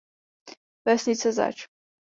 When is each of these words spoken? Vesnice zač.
Vesnice 0.85 1.31
zač. 1.31 1.69